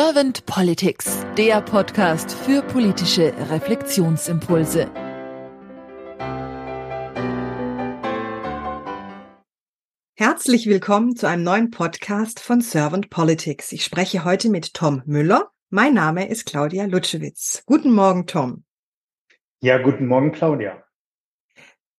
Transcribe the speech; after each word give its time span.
Servant 0.00 0.46
Politics, 0.46 1.26
der 1.36 1.60
Podcast 1.60 2.30
für 2.30 2.62
politische 2.62 3.34
Reflexionsimpulse. 3.50 4.88
Herzlich 10.14 10.68
willkommen 10.68 11.16
zu 11.16 11.26
einem 11.26 11.42
neuen 11.42 11.72
Podcast 11.72 12.38
von 12.38 12.60
Servant 12.60 13.10
Politics. 13.10 13.72
Ich 13.72 13.82
spreche 13.82 14.24
heute 14.24 14.50
mit 14.50 14.72
Tom 14.72 15.02
Müller. 15.04 15.50
Mein 15.68 15.94
Name 15.94 16.28
ist 16.28 16.46
Claudia 16.46 16.84
Lutschewitz. 16.84 17.64
Guten 17.66 17.92
Morgen, 17.92 18.28
Tom. 18.28 18.62
Ja, 19.60 19.78
guten 19.78 20.06
Morgen, 20.06 20.30
Claudia. 20.30 20.80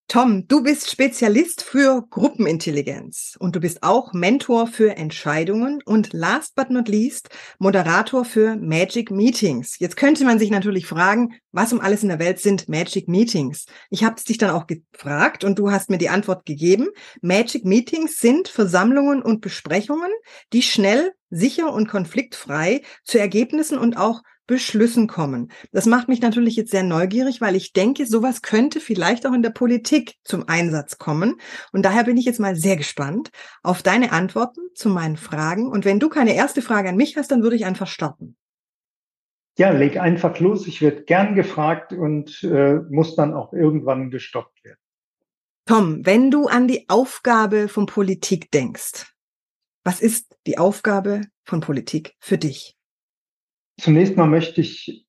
Tom, 0.09 0.47
du 0.47 0.63
bist 0.63 0.89
Spezialist 0.89 1.61
für 1.61 2.03
Gruppenintelligenz 2.09 3.37
und 3.37 3.55
du 3.55 3.59
bist 3.59 3.83
auch 3.83 4.11
Mentor 4.11 4.65
für 4.65 4.97
Entscheidungen 4.97 5.83
und 5.85 6.13
last 6.13 6.55
but 6.55 6.71
not 6.71 6.87
least 6.87 7.29
Moderator 7.59 8.25
für 8.25 8.55
Magic 8.55 9.11
Meetings. 9.11 9.77
Jetzt 9.77 9.97
könnte 9.97 10.25
man 10.25 10.39
sich 10.39 10.49
natürlich 10.49 10.87
fragen, 10.87 11.35
was 11.51 11.73
um 11.73 11.79
alles 11.79 12.01
in 12.01 12.09
der 12.09 12.17
Welt 12.17 12.39
sind 12.39 12.67
Magic 12.67 13.07
Meetings? 13.07 13.67
Ich 13.91 14.03
habe 14.03 14.15
es 14.17 14.23
dich 14.23 14.39
dann 14.39 14.49
auch 14.49 14.65
gefragt 14.65 15.43
und 15.43 15.59
du 15.59 15.69
hast 15.69 15.91
mir 15.91 15.99
die 15.99 16.09
Antwort 16.09 16.43
gegeben. 16.47 16.87
Magic 17.21 17.63
Meetings 17.63 18.17
sind 18.17 18.47
Versammlungen 18.47 19.21
und 19.21 19.41
Besprechungen, 19.41 20.09
die 20.53 20.63
schnell, 20.63 21.11
sicher 21.29 21.71
und 21.71 21.87
konfliktfrei 21.87 22.81
zu 23.03 23.19
Ergebnissen 23.19 23.77
und 23.77 23.95
auch 23.95 24.23
Beschlüssen 24.49 25.05
kommen. 25.05 25.51
Das 25.71 25.85
macht 25.85 26.07
mich 26.07 26.21
natürlich 26.21 26.55
jetzt 26.55 26.71
sehr 26.71 26.81
neugierig, 26.81 27.39
weil 27.39 27.55
ich 27.55 27.71
denke, 27.71 28.07
sowas 28.07 28.41
könnte 28.41 28.79
vielleicht 28.79 29.27
auch 29.27 29.33
in 29.33 29.43
der 29.43 29.51
Politik 29.51 30.15
zum 30.23 30.49
Einsatz 30.49 30.97
kommen. 30.97 31.39
Und 31.71 31.85
daher 31.85 32.03
bin 32.03 32.17
ich 32.17 32.25
jetzt 32.25 32.39
mal 32.39 32.55
sehr 32.55 32.75
gespannt 32.75 33.29
auf 33.61 33.83
deine 33.83 34.11
Antworten 34.11 34.61
zu 34.73 34.89
meinen 34.89 35.17
Fragen. 35.17 35.69
Und 35.69 35.85
wenn 35.85 35.99
du 35.99 36.09
keine 36.09 36.33
erste 36.33 36.63
Frage 36.63 36.89
an 36.89 36.95
mich 36.95 37.15
hast, 37.15 37.29
dann 37.29 37.43
würde 37.43 37.57
ich 37.57 37.65
einfach 37.65 37.85
starten. 37.85 38.37
Ja, 39.55 39.69
leg 39.69 39.97
einfach 39.97 40.39
los. 40.39 40.65
Ich 40.65 40.81
werde 40.81 41.03
gern 41.03 41.35
gefragt 41.35 41.93
und 41.93 42.41
äh, 42.43 42.79
muss 42.89 43.15
dann 43.15 43.35
auch 43.35 43.53
irgendwann 43.53 44.09
gestoppt 44.09 44.63
werden. 44.63 44.79
Tom, 45.67 46.03
wenn 46.07 46.31
du 46.31 46.47
an 46.47 46.67
die 46.67 46.89
Aufgabe 46.89 47.67
von 47.67 47.85
Politik 47.85 48.49
denkst, 48.49 49.13
was 49.83 50.01
ist 50.01 50.35
die 50.47 50.57
Aufgabe 50.57 51.21
von 51.43 51.59
Politik 51.59 52.15
für 52.19 52.39
dich? 52.39 52.78
Zunächst 53.79 54.17
mal 54.17 54.27
möchte 54.27 54.61
ich 54.61 55.07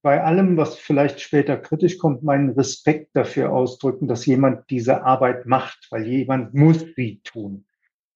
bei 0.00 0.22
allem, 0.22 0.56
was 0.56 0.76
vielleicht 0.76 1.20
später 1.20 1.56
kritisch 1.56 1.98
kommt, 1.98 2.22
meinen 2.22 2.50
Respekt 2.50 3.14
dafür 3.14 3.52
ausdrücken, 3.52 4.06
dass 4.06 4.26
jemand 4.26 4.70
diese 4.70 5.04
Arbeit 5.04 5.46
macht, 5.46 5.88
weil 5.90 6.06
jemand 6.06 6.54
muss 6.54 6.84
sie 6.96 7.20
tun. 7.24 7.66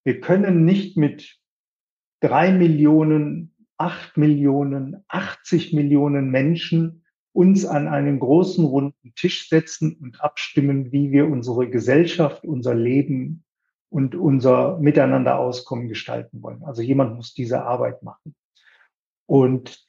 Wir 0.05 0.21
können 0.21 0.65
nicht 0.65 0.97
mit 0.97 1.39
drei 2.21 2.53
Millionen, 2.53 3.55
acht 3.77 4.17
Millionen, 4.17 5.05
80 5.09 5.73
Millionen 5.73 6.31
Menschen 6.31 7.05
uns 7.33 7.67
an 7.67 7.89
einen 7.89 8.19
großen 8.19 8.65
runden 8.65 9.13
Tisch 9.15 9.49
setzen 9.49 9.97
und 10.01 10.23
abstimmen, 10.23 10.93
wie 10.93 11.11
wir 11.11 11.27
unsere 11.27 11.69
Gesellschaft, 11.69 12.45
unser 12.45 12.75
Leben 12.75 13.45
und 13.91 14.15
unser 14.15 14.79
Miteinander-Auskommen 14.79 15.89
gestalten 15.89 16.43
wollen. 16.43 16.63
Also 16.63 16.81
jemand 16.81 17.17
muss 17.17 17.35
diese 17.35 17.63
Arbeit 17.65 18.03
machen. 18.03 18.35
Und 19.27 19.86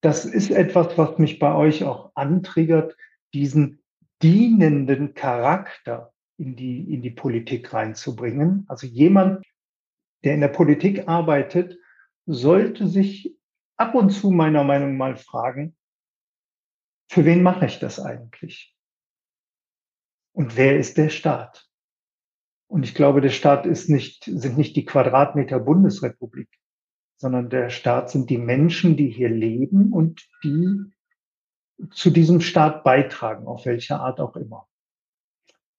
das 0.00 0.24
ist 0.24 0.50
etwas, 0.50 0.96
was 0.96 1.18
mich 1.18 1.38
bei 1.38 1.54
euch 1.54 1.84
auch 1.84 2.12
antriggert, 2.14 2.96
diesen 3.34 3.82
dienenden 4.22 5.14
Charakter 5.14 6.12
in 6.38 6.56
die, 6.56 6.92
in 6.92 7.02
die 7.02 7.10
Politik 7.10 7.72
reinzubringen. 7.72 8.64
Also 8.68 8.86
jemand, 8.86 9.44
der 10.24 10.34
in 10.34 10.40
der 10.40 10.48
Politik 10.48 11.06
arbeitet, 11.06 11.78
sollte 12.26 12.86
sich 12.86 13.36
ab 13.76 13.94
und 13.94 14.10
zu 14.10 14.30
meiner 14.30 14.64
Meinung 14.64 14.96
mal 14.96 15.16
fragen, 15.16 15.76
für 17.10 17.24
wen 17.24 17.42
mache 17.42 17.66
ich 17.66 17.78
das 17.78 17.98
eigentlich? 17.98 18.76
Und 20.32 20.56
wer 20.56 20.78
ist 20.78 20.96
der 20.96 21.08
Staat? 21.08 21.68
Und 22.68 22.84
ich 22.84 22.94
glaube, 22.94 23.20
der 23.20 23.30
Staat 23.30 23.66
ist 23.66 23.90
nicht, 23.90 24.24
sind 24.24 24.56
nicht 24.56 24.76
die 24.76 24.84
Quadratmeter 24.84 25.58
Bundesrepublik 25.58 26.48
sondern 27.20 27.50
der 27.50 27.68
Staat 27.68 28.08
sind 28.08 28.30
die 28.30 28.38
Menschen, 28.38 28.96
die 28.96 29.10
hier 29.10 29.28
leben 29.28 29.92
und 29.92 30.26
die 30.42 30.90
zu 31.90 32.08
diesem 32.08 32.40
Staat 32.40 32.82
beitragen, 32.82 33.46
auf 33.46 33.66
welche 33.66 34.00
Art 34.00 34.20
auch 34.20 34.36
immer. 34.36 34.66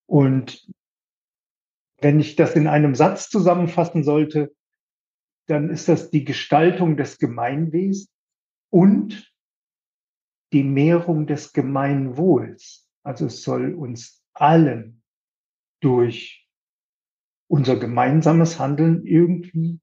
Und 0.05 0.71
wenn 1.99 2.19
ich 2.19 2.35
das 2.35 2.55
in 2.55 2.67
einem 2.67 2.93
Satz 2.93 3.27
zusammenfassen 3.29 4.03
sollte, 4.03 4.53
dann 5.47 5.71
ist 5.71 5.87
das 5.87 6.11
die 6.11 6.25
Gestaltung 6.25 6.95
des 6.95 7.17
Gemeinwesens 7.17 8.13
und 8.69 9.33
die 10.53 10.63
Mehrung 10.63 11.25
des 11.25 11.53
Gemeinwohls. 11.53 12.87
Also 13.01 13.25
es 13.25 13.41
soll 13.41 13.73
uns 13.73 14.23
allen 14.33 15.01
durch 15.79 16.47
unser 17.47 17.77
gemeinsames 17.77 18.59
Handeln 18.59 19.07
irgendwie 19.07 19.79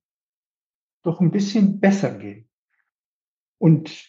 doch 1.09 1.21
ein 1.21 1.31
bisschen 1.31 1.81
besser 1.81 2.17
gehen. 2.17 2.49
Und 3.59 4.09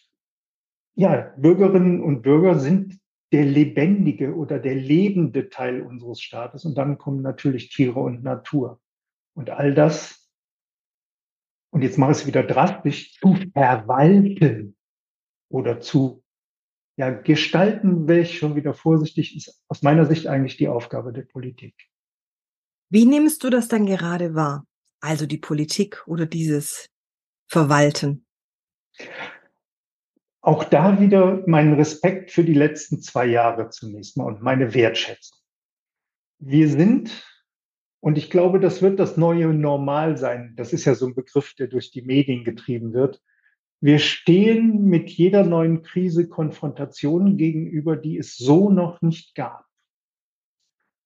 ja, 0.96 1.34
Bürgerinnen 1.38 2.04
und 2.04 2.22
Bürger 2.22 2.60
sind 2.60 3.00
der 3.32 3.46
lebendige 3.46 4.36
oder 4.36 4.60
der 4.60 4.76
lebende 4.76 5.50
Teil 5.50 5.82
unseres 5.82 6.22
Staates. 6.22 6.66
Und 6.66 6.78
dann 6.78 6.98
kommen 6.98 7.22
natürlich 7.22 7.70
Tiere 7.70 8.00
und 8.00 8.24
Natur. 8.24 8.82
Und 9.34 9.50
all 9.50 9.74
das, 9.74 10.30
und 11.72 11.84
jetzt 11.84 11.98
mache 11.98 12.12
ich 12.12 12.18
es 12.18 12.28
wieder 12.28 12.44
drastisch, 12.44 13.18
zu 13.20 13.36
verwalten 13.54 14.76
oder 15.50 15.80
zu 15.80 16.24
ja, 16.98 17.12
gestalten, 17.12 18.08
welch 18.10 18.38
schon 18.38 18.56
wieder 18.56 18.74
vorsichtig 18.74 19.38
ist, 19.38 19.64
aus 19.70 19.84
meiner 19.84 20.06
Sicht 20.06 20.28
eigentlich 20.28 20.58
die 20.58 20.68
Aufgabe 20.68 21.14
der 21.14 21.22
Politik. 21.22 21.76
Wie 22.90 23.06
nimmst 23.06 23.44
du 23.44 23.50
das 23.50 23.70
dann 23.70 23.86
gerade 23.86 24.36
wahr? 24.36 24.66
Also 25.00 25.26
die 25.26 25.38
Politik 25.38 26.04
oder 26.08 26.26
dieses 26.26 26.90
Verwalten? 27.48 28.26
Auch 30.42 30.64
da 30.64 31.00
wieder 31.00 31.44
meinen 31.48 31.74
Respekt 31.74 32.32
für 32.32 32.44
die 32.44 32.54
letzten 32.54 33.02
zwei 33.02 33.26
Jahre 33.26 33.70
zunächst 33.70 34.18
mal 34.18 34.26
und 34.26 34.42
meine 34.42 34.74
Wertschätzung. 34.74 35.38
Wir 36.40 36.70
sind, 36.70 37.26
und 38.00 38.18
ich 38.18 38.30
glaube, 38.30 38.60
das 38.60 38.82
wird 38.82 39.00
das 39.00 39.18
neue 39.18 39.48
Normal 39.54 40.18
sein. 40.18 40.54
Das 40.56 40.72
ist 40.72 40.86
ja 40.86 40.96
so 40.96 41.08
ein 41.08 41.16
Begriff, 41.16 41.54
der 41.56 41.68
durch 41.68 41.92
die 41.92 42.02
Medien 42.02 42.46
getrieben 42.46 42.94
wird. 42.94 43.22
Wir 43.82 44.00
stehen 44.00 44.86
mit 44.86 45.10
jeder 45.10 45.44
neuen 45.44 45.84
Krise 45.84 46.28
Konfrontationen 46.28 47.38
gegenüber, 47.38 47.96
die 47.96 48.18
es 48.18 48.36
so 48.36 48.70
noch 48.70 49.02
nicht 49.02 49.36
gab. 49.36 49.69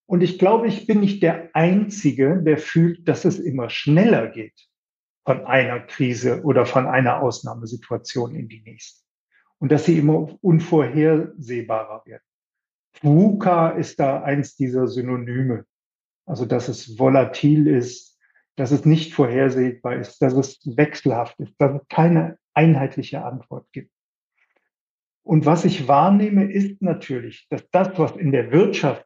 Und 0.05 0.21
ich 0.21 0.37
glaube, 0.37 0.67
ich 0.67 0.85
bin 0.85 0.99
nicht 0.99 1.23
der 1.23 1.49
Einzige, 1.53 2.41
der 2.43 2.57
fühlt, 2.57 3.07
dass 3.07 3.25
es 3.25 3.39
immer 3.39 3.69
schneller 3.69 4.27
geht 4.27 4.67
von 5.25 5.45
einer 5.45 5.79
Krise 5.79 6.43
oder 6.43 6.65
von 6.65 6.87
einer 6.87 7.21
Ausnahmesituation 7.21 8.35
in 8.35 8.49
die 8.49 8.61
nächste. 8.61 9.03
Und 9.59 9.71
dass 9.71 9.85
sie 9.85 9.97
immer 9.97 10.37
unvorhersehbarer 10.41 12.03
werden. 12.05 12.23
VUCA 13.01 13.69
ist 13.69 13.99
da 13.99 14.21
eins 14.21 14.55
dieser 14.55 14.87
Synonyme. 14.87 15.65
Also, 16.25 16.45
dass 16.45 16.67
es 16.67 16.99
volatil 16.99 17.67
ist, 17.67 18.19
dass 18.55 18.71
es 18.71 18.85
nicht 18.85 19.13
vorhersehbar 19.13 19.95
ist, 19.95 20.21
dass 20.21 20.33
es 20.33 20.59
wechselhaft 20.77 21.39
ist, 21.39 21.53
dass 21.57 21.81
es 21.81 21.87
keine 21.87 22.37
einheitliche 22.53 23.23
Antwort 23.23 23.67
gibt. 23.71 23.91
Und 25.23 25.45
was 25.45 25.65
ich 25.65 25.87
wahrnehme, 25.87 26.51
ist 26.51 26.81
natürlich, 26.81 27.47
dass 27.49 27.69
das, 27.71 27.97
was 27.97 28.15
in 28.15 28.31
der 28.31 28.51
Wirtschaft 28.51 29.05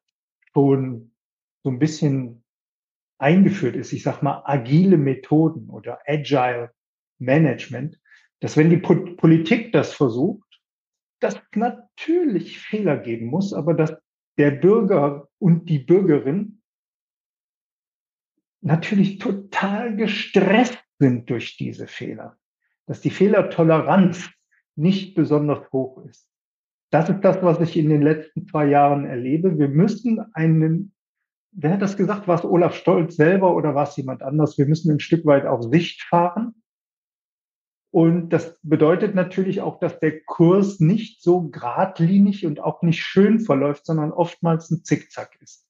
schon 0.57 1.12
so 1.63 1.69
ein 1.69 1.78
bisschen 1.78 2.44
eingeführt 3.19 3.75
ist, 3.75 3.94
ich 3.94 4.01
sag 4.01 4.23
mal 4.23 4.41
agile 4.45 4.97
Methoden 4.97 5.70
oder 5.70 5.99
agile 6.08 6.73
Management, 7.20 7.99
dass 8.40 8.58
wenn 8.58 8.72
die 8.72 8.78
Politik 8.78 9.72
das 9.72 9.93
versucht, 9.93 10.47
dass 11.20 11.40
natürlich 11.53 12.59
Fehler 12.59 12.97
geben 12.97 13.28
muss, 13.28 13.53
aber 13.53 13.76
dass 13.76 13.96
der 14.40 14.49
Bürger 14.49 15.28
und 15.37 15.70
die 15.70 15.79
Bürgerin 15.79 16.64
natürlich 18.61 19.20
total 19.20 19.96
gestresst 19.96 20.84
sind 20.97 21.29
durch 21.29 21.55
diese 21.58 21.85
Fehler, 21.85 22.35
dass 22.87 23.02
die 23.02 23.11
Fehlertoleranz 23.11 24.28
nicht 24.76 25.14
besonders 25.14 25.72
hoch 25.72 26.03
ist. 26.05 26.28
Das 26.89 27.09
ist 27.09 27.22
das, 27.22 27.41
was 27.41 27.59
ich 27.59 27.75
in 27.78 27.89
den 27.89 28.01
letzten 28.01 28.47
zwei 28.47 28.67
Jahren 28.67 29.05
erlebe. 29.05 29.57
Wir 29.59 29.67
müssen 29.67 30.19
einen, 30.34 30.93
wer 31.51 31.73
hat 31.73 31.81
das 31.81 31.97
gesagt? 31.97 32.28
War 32.28 32.35
es 32.35 32.45
Olaf 32.45 32.75
Stolz 32.75 33.16
selber 33.16 33.55
oder 33.55 33.75
war 33.75 33.87
es 33.87 33.97
jemand 33.97 34.23
anders? 34.23 34.57
Wir 34.57 34.66
müssen 34.66 34.91
ein 34.91 34.99
Stück 34.99 35.25
weit 35.25 35.45
auf 35.45 35.63
Sicht 35.63 36.03
fahren. 36.03 36.55
Und 37.91 38.29
das 38.29 38.59
bedeutet 38.63 39.16
natürlich 39.16 39.61
auch, 39.61 39.79
dass 39.79 39.99
der 39.99 40.22
Kurs 40.23 40.79
nicht 40.79 41.22
so 41.22 41.49
geradlinig 41.49 42.45
und 42.45 42.59
auch 42.59 42.81
nicht 42.84 43.01
schön 43.01 43.39
verläuft, 43.39 43.85
sondern 43.85 44.11
oftmals 44.11 44.69
ein 44.69 44.84
Zickzack 44.84 45.37
ist. 45.41 45.66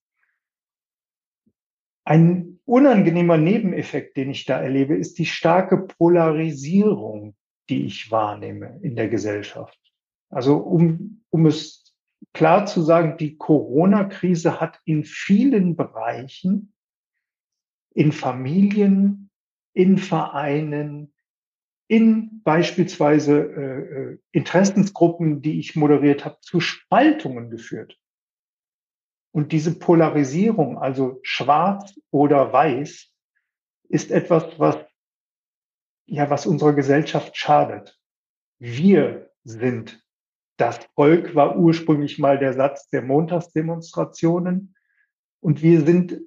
Ein 2.03 2.59
unangenehmer 2.65 3.37
Nebeneffekt, 3.37 4.17
den 4.17 4.29
ich 4.29 4.45
da 4.45 4.61
erlebe, 4.61 4.95
ist 4.95 5.19
die 5.19 5.25
starke 5.25 5.87
Polarisierung 5.87 7.35
die 7.69 7.85
ich 7.85 8.11
wahrnehme 8.11 8.79
in 8.81 8.95
der 8.95 9.09
Gesellschaft. 9.09 9.77
Also 10.29 10.57
um, 10.57 11.24
um 11.29 11.45
es 11.45 11.95
klar 12.33 12.65
zu 12.65 12.81
sagen, 12.81 13.18
die 13.18 13.38
Corona-Krise 13.38 14.59
hat 14.59 14.79
in 14.85 15.03
vielen 15.03 15.75
Bereichen, 15.75 16.74
in 17.94 18.12
Familien, 18.12 19.29
in 19.74 19.97
Vereinen, 19.97 21.13
in 21.88 22.41
beispielsweise 22.44 23.39
äh, 23.39 24.12
äh 24.13 24.18
Interessensgruppen, 24.31 25.41
die 25.41 25.59
ich 25.59 25.75
moderiert 25.75 26.25
habe, 26.25 26.38
zu 26.41 26.59
Spaltungen 26.59 27.50
geführt. 27.50 27.97
Und 29.31 29.51
diese 29.51 29.77
Polarisierung, 29.77 30.77
also 30.77 31.19
schwarz 31.21 32.00
oder 32.12 32.51
weiß, 32.51 33.12
ist 33.89 34.12
etwas, 34.12 34.59
was, 34.59 34.77
ja, 36.06 36.29
was 36.29 36.45
unserer 36.45 36.74
Gesellschaft 36.74 37.38
schadet. 37.38 38.00
Wir 38.59 39.31
sind 39.44 40.03
das 40.57 40.80
Volk 40.95 41.36
war 41.36 41.57
ursprünglich 41.57 42.19
mal 42.19 42.39
der 42.39 42.54
Satz 42.54 42.89
der 42.89 43.04
Montagsdemonstrationen. 43.04 44.75
Und 45.39 45.62
wir 45.62 45.81
sind 45.81 46.19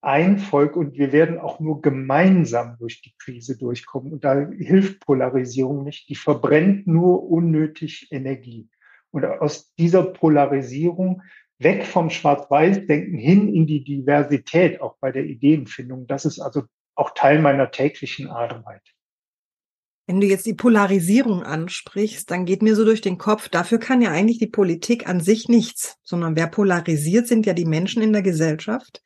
ein 0.00 0.38
Volk 0.38 0.76
und 0.76 0.94
wir 0.94 1.12
werden 1.12 1.38
auch 1.38 1.60
nur 1.60 1.80
gemeinsam 1.80 2.76
durch 2.78 3.02
die 3.02 3.14
Krise 3.18 3.56
durchkommen. 3.56 4.12
Und 4.12 4.24
da 4.24 4.48
hilft 4.50 5.00
Polarisierung 5.00 5.84
nicht. 5.84 6.08
Die 6.08 6.16
verbrennt 6.16 6.86
nur 6.86 7.28
unnötig 7.28 8.08
Energie. 8.10 8.68
Und 9.10 9.24
aus 9.24 9.74
dieser 9.74 10.04
Polarisierung 10.04 11.22
weg 11.58 11.84
vom 11.84 12.10
Schwarz-Weiß-Denken 12.10 13.18
hin 13.18 13.54
in 13.54 13.66
die 13.66 13.84
Diversität, 13.84 14.80
auch 14.80 14.96
bei 15.00 15.12
der 15.12 15.24
Ideenfindung. 15.24 16.06
Das 16.06 16.24
ist 16.24 16.40
also 16.40 16.62
auch 16.94 17.10
Teil 17.14 17.40
meiner 17.40 17.70
täglichen 17.70 18.28
Arbeit. 18.28 18.91
Wenn 20.06 20.20
du 20.20 20.26
jetzt 20.26 20.46
die 20.46 20.54
Polarisierung 20.54 21.44
ansprichst, 21.44 22.30
dann 22.30 22.44
geht 22.44 22.62
mir 22.62 22.74
so 22.74 22.84
durch 22.84 23.00
den 23.00 23.18
Kopf, 23.18 23.48
dafür 23.48 23.78
kann 23.78 24.02
ja 24.02 24.10
eigentlich 24.10 24.38
die 24.38 24.48
Politik 24.48 25.08
an 25.08 25.20
sich 25.20 25.48
nichts, 25.48 25.96
sondern 26.02 26.34
wer 26.34 26.48
polarisiert, 26.48 27.28
sind 27.28 27.46
ja 27.46 27.52
die 27.52 27.64
Menschen 27.64 28.02
in 28.02 28.12
der 28.12 28.22
Gesellschaft. 28.22 29.00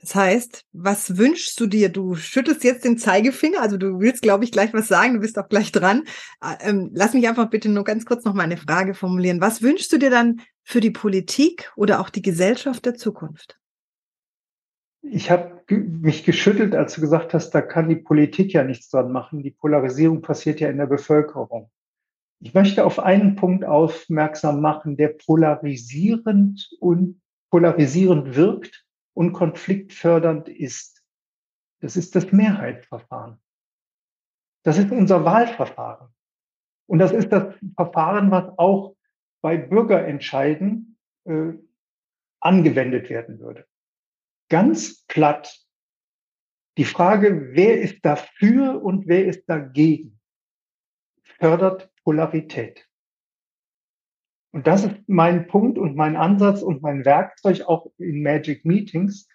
Das 0.00 0.14
heißt, 0.14 0.64
was 0.72 1.18
wünschst 1.18 1.60
du 1.60 1.66
dir? 1.66 1.90
Du 1.90 2.14
schüttelst 2.14 2.64
jetzt 2.64 2.84
den 2.84 2.96
Zeigefinger, 2.96 3.60
also 3.60 3.76
du 3.76 4.00
willst, 4.00 4.22
glaube 4.22 4.44
ich, 4.44 4.50
gleich 4.50 4.72
was 4.72 4.88
sagen, 4.88 5.14
du 5.14 5.20
bist 5.20 5.38
auch 5.38 5.48
gleich 5.48 5.72
dran. 5.72 6.04
Ähm, 6.60 6.90
lass 6.94 7.12
mich 7.12 7.28
einfach 7.28 7.50
bitte 7.50 7.68
nur 7.68 7.84
ganz 7.84 8.06
kurz 8.06 8.24
noch 8.24 8.34
mal 8.34 8.44
eine 8.44 8.56
Frage 8.56 8.94
formulieren. 8.94 9.40
Was 9.40 9.62
wünschst 9.62 9.92
du 9.92 9.98
dir 9.98 10.10
dann 10.10 10.40
für 10.64 10.80
die 10.80 10.90
Politik 10.90 11.70
oder 11.76 12.00
auch 12.00 12.08
die 12.08 12.22
Gesellschaft 12.22 12.86
der 12.86 12.94
Zukunft? 12.94 13.59
Ich 15.02 15.30
habe 15.30 15.62
mich 15.70 16.24
geschüttelt, 16.24 16.74
als 16.74 16.94
du 16.94 17.00
gesagt 17.00 17.32
hast, 17.32 17.50
da 17.50 17.62
kann 17.62 17.88
die 17.88 17.96
Politik 17.96 18.52
ja 18.52 18.64
nichts 18.64 18.90
dran 18.90 19.10
machen. 19.12 19.42
Die 19.42 19.50
Polarisierung 19.50 20.20
passiert 20.20 20.60
ja 20.60 20.68
in 20.68 20.76
der 20.76 20.86
Bevölkerung. 20.86 21.70
Ich 22.40 22.54
möchte 22.54 22.84
auf 22.84 22.98
einen 22.98 23.36
Punkt 23.36 23.64
aufmerksam 23.64 24.60
machen, 24.60 24.96
der 24.96 25.08
polarisierend 25.08 26.70
und 26.80 27.20
polarisierend 27.50 28.36
wirkt 28.36 28.86
und 29.14 29.32
konfliktfördernd 29.32 30.48
ist. 30.48 31.02
Das 31.80 31.96
ist 31.96 32.14
das 32.14 32.30
Mehrheitsverfahren. 32.32 33.38
Das 34.64 34.76
ist 34.76 34.90
unser 34.90 35.24
Wahlverfahren. 35.24 36.08
Und 36.86 36.98
das 36.98 37.12
ist 37.12 37.30
das 37.32 37.54
Verfahren, 37.74 38.30
was 38.30 38.52
auch 38.58 38.96
bei 39.40 39.56
Bürgerentscheiden 39.56 40.98
äh, 41.24 41.52
angewendet 42.40 43.08
werden 43.08 43.38
würde 43.38 43.66
ganz 44.50 45.06
platt 45.06 45.58
die 46.76 46.84
Frage, 46.84 47.50
wer 47.52 47.80
ist 47.80 48.04
dafür 48.04 48.82
und 48.82 49.06
wer 49.06 49.26
ist 49.26 49.44
dagegen, 49.46 50.20
fördert 51.22 51.90
Polarität. 52.04 52.86
Und 54.52 54.66
das 54.66 54.84
ist 54.84 54.96
mein 55.06 55.46
Punkt 55.46 55.78
und 55.78 55.96
mein 55.96 56.16
Ansatz 56.16 56.62
und 56.62 56.82
mein 56.82 57.04
Werkzeug 57.04 57.62
auch 57.62 57.90
in 57.98 58.22
Magic 58.22 58.64
Meetings, 58.64 59.28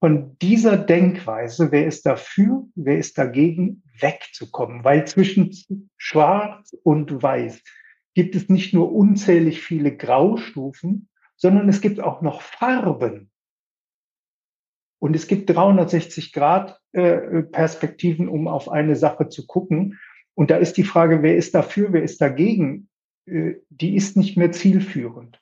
von 0.00 0.38
dieser 0.38 0.78
Denkweise, 0.78 1.72
wer 1.72 1.86
ist 1.86 2.06
dafür, 2.06 2.66
wer 2.74 2.98
ist 2.98 3.18
dagegen, 3.18 3.82
wegzukommen. 4.00 4.82
Weil 4.82 5.06
zwischen 5.06 5.90
Schwarz 5.98 6.74
und 6.82 7.22
Weiß 7.22 7.62
gibt 8.14 8.34
es 8.34 8.48
nicht 8.48 8.72
nur 8.72 8.92
unzählig 8.92 9.60
viele 9.60 9.94
Graustufen, 9.94 11.08
sondern 11.36 11.68
es 11.68 11.82
gibt 11.82 12.00
auch 12.00 12.22
noch 12.22 12.40
Farben. 12.40 13.29
Und 15.00 15.16
es 15.16 15.26
gibt 15.26 15.50
360 15.50 16.32
Grad 16.32 16.78
äh, 16.92 17.42
Perspektiven, 17.42 18.28
um 18.28 18.46
auf 18.46 18.70
eine 18.70 18.94
Sache 18.96 19.28
zu 19.28 19.46
gucken. 19.46 19.98
Und 20.34 20.50
da 20.50 20.58
ist 20.58 20.76
die 20.76 20.84
Frage, 20.84 21.22
wer 21.22 21.36
ist 21.36 21.54
dafür, 21.54 21.92
wer 21.92 22.02
ist 22.02 22.20
dagegen, 22.20 22.88
äh, 23.24 23.54
die 23.70 23.96
ist 23.96 24.16
nicht 24.16 24.36
mehr 24.36 24.52
zielführend. 24.52 25.40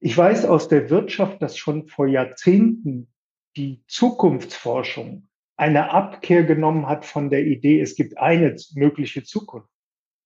Ich 0.00 0.16
weiß 0.16 0.46
aus 0.46 0.68
der 0.68 0.88
Wirtschaft, 0.88 1.42
dass 1.42 1.58
schon 1.58 1.86
vor 1.86 2.06
Jahrzehnten 2.06 3.08
die 3.56 3.82
Zukunftsforschung 3.88 5.28
eine 5.56 5.90
Abkehr 5.90 6.44
genommen 6.44 6.88
hat 6.88 7.04
von 7.04 7.28
der 7.30 7.44
Idee, 7.44 7.80
es 7.80 7.94
gibt 7.94 8.18
eine 8.18 8.56
mögliche 8.74 9.22
Zukunft, 9.24 9.70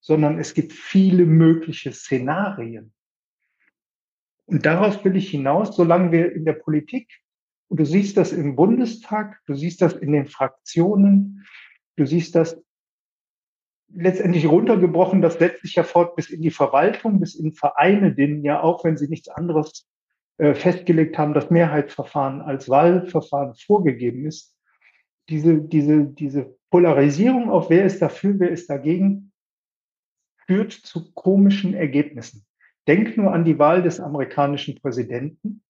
sondern 0.00 0.38
es 0.38 0.55
gibt 0.55 0.73
viele 0.73 1.25
mögliche 1.25 1.93
Szenarien. 1.93 2.93
Und 4.47 4.67
darauf 4.67 5.05
will 5.05 5.17
ich 5.17 5.31
hinaus, 5.31 5.76
solange 5.76 6.11
wir 6.11 6.33
in 6.33 6.44
der 6.44 6.55
Politik 6.55 7.09
und 7.70 7.78
du 7.78 7.87
siehst 7.87 8.17
das 8.17 8.32
im 8.32 8.56
Bundestag, 8.56 9.40
du 9.46 9.55
siehst 9.55 9.81
das 9.81 9.93
in 9.93 10.11
den 10.11 10.26
Fraktionen, 10.26 11.46
du 11.96 12.05
siehst 12.05 12.34
das 12.34 12.61
letztendlich 13.94 14.46
runtergebrochen, 14.46 15.22
das 15.22 15.34
setzt 15.34 15.62
sich 15.62 15.76
ja 15.76 15.84
fort 15.84 16.17
bis 16.17 16.31
in 16.31 16.43
die 16.43 16.50
Verwaltung, 16.50 17.20
bis 17.20 17.37
in 17.37 17.52
Vereine, 17.52 18.12
denen 18.12 18.44
ja 18.44 18.61
auch, 18.61 18.84
wenn 18.84 18.96
sie 18.96 19.06
nichts 19.06 19.28
anderes 19.28 19.88
äh, 20.38 20.55
festgelegt 20.55 21.17
haben, 21.17 21.32
das 21.32 21.50
Mehrheitsverfahren 21.50 22.40
als 22.40 22.69
Wahlverfahren 22.69 23.55
vorgegeben 23.55 24.26
ist. 24.26 24.56
Diese, 25.28 25.61
diese, 25.61 26.06
diese 26.06 26.56
Polarisierung 26.70 27.50
auf 27.50 27.70
wer 27.70 27.84
ist 27.84 28.02
dafür, 28.02 28.34
wer 28.38 28.50
ist 28.50 28.69
dagegen, 28.69 29.31
führt 30.49 30.73
zu 30.73 31.12
komischen 31.12 31.75
Ergebnissen. 31.75 32.44
Denk 32.88 33.16
nur 33.16 33.32
an 33.32 33.44
die 33.44 33.61
Wahl 33.61 33.82
des 33.82 34.00
amerikanischen 34.00 34.75
Präsidenten. 34.81 35.62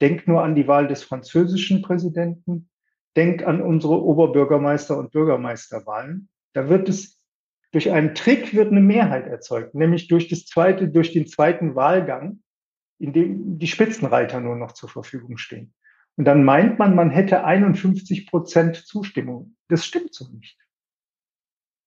Denk 0.00 0.28
nur 0.28 0.42
an 0.42 0.54
die 0.54 0.68
Wahl 0.68 0.86
des 0.86 1.02
französischen 1.02 1.82
Präsidenten. 1.82 2.68
Denk 3.16 3.46
an 3.46 3.60
unsere 3.60 4.00
Oberbürgermeister- 4.02 4.98
und 4.98 5.10
Bürgermeisterwahlen. 5.10 6.28
Da 6.52 6.68
wird 6.68 6.88
es 6.88 7.18
durch 7.72 7.90
einen 7.90 8.14
Trick 8.14 8.54
wird 8.54 8.70
eine 8.70 8.80
Mehrheit 8.80 9.26
erzeugt, 9.26 9.74
nämlich 9.74 10.08
durch 10.08 10.28
das 10.28 10.46
zweite, 10.46 10.88
durch 10.88 11.12
den 11.12 11.26
zweiten 11.26 11.74
Wahlgang, 11.74 12.42
in 12.98 13.12
dem 13.12 13.58
die 13.58 13.66
Spitzenreiter 13.66 14.40
nur 14.40 14.56
noch 14.56 14.72
zur 14.72 14.88
Verfügung 14.88 15.36
stehen. 15.36 15.74
Und 16.16 16.24
dann 16.24 16.44
meint 16.44 16.78
man, 16.78 16.96
man 16.96 17.10
hätte 17.10 17.44
51 17.44 18.26
Prozent 18.26 18.76
Zustimmung. 18.76 19.54
Das 19.68 19.84
stimmt 19.84 20.14
so 20.14 20.28
nicht. 20.32 20.58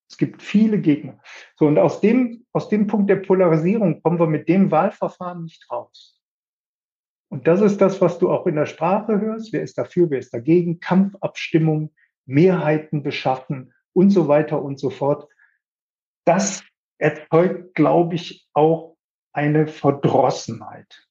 Es 0.10 0.18
gibt 0.18 0.42
viele 0.42 0.80
Gegner. 0.80 1.20
So, 1.56 1.68
und 1.68 1.78
aus 1.78 2.00
dem, 2.00 2.46
aus 2.52 2.70
dem 2.70 2.88
Punkt 2.88 3.10
der 3.10 3.18
Polarisierung 3.18 4.02
kommen 4.02 4.20
wir 4.20 4.28
mit 4.28 4.48
dem 4.48 4.70
Wahlverfahren 4.70 5.44
nicht 5.44 5.70
raus. 5.72 6.21
Und 7.32 7.48
das 7.48 7.62
ist 7.62 7.80
das, 7.80 8.02
was 8.02 8.20
du 8.20 8.30
auch 8.30 8.46
in 8.46 8.56
der 8.56 8.66
Sprache 8.66 9.22
hörst. 9.22 9.54
Wer 9.54 9.64
ist 9.64 9.78
dafür, 9.78 10.10
wer 10.10 10.20
ist 10.20 10.34
dagegen? 10.34 10.82
Kampfabstimmung, 10.82 11.94
Mehrheiten 12.26 13.04
beschaffen 13.04 13.74
und 13.94 14.10
so 14.10 14.28
weiter 14.28 14.62
und 14.62 14.78
so 14.78 14.90
fort. 14.90 15.30
Das 16.26 16.62
erzeugt, 16.98 17.74
glaube 17.74 18.16
ich, 18.16 18.50
auch 18.54 18.98
eine 19.32 19.68
Verdrossenheit. 19.68 21.08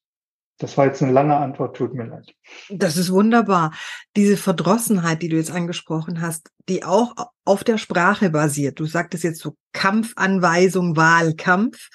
Das 0.59 0.77
war 0.77 0.85
jetzt 0.85 1.01
eine 1.01 1.11
lange 1.11 1.35
Antwort, 1.35 1.75
tut 1.75 1.95
mir 1.95 2.05
leid. 2.05 2.35
Das 2.69 2.97
ist 2.97 3.11
wunderbar. 3.11 3.73
Diese 4.15 4.37
Verdrossenheit, 4.37 5.23
die 5.23 5.29
du 5.29 5.37
jetzt 5.37 5.51
angesprochen 5.51 6.21
hast, 6.21 6.51
die 6.69 6.83
auch 6.83 7.15
auf 7.45 7.63
der 7.63 7.79
Sprache 7.79 8.29
basiert. 8.29 8.79
Du 8.79 8.85
sagtest 8.85 9.23
jetzt 9.23 9.39
so 9.39 9.55
Kampfanweisung, 9.73 10.95
Wahlkampf 10.95 11.89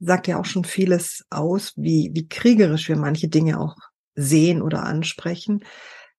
sagt 0.00 0.26
ja 0.28 0.38
auch 0.38 0.44
schon 0.44 0.64
vieles 0.64 1.24
aus, 1.30 1.72
wie, 1.76 2.10
wie 2.14 2.28
kriegerisch 2.28 2.88
wir 2.88 2.96
manche 2.96 3.28
Dinge 3.28 3.60
auch 3.60 3.76
sehen 4.14 4.62
oder 4.62 4.84
ansprechen. 4.84 5.64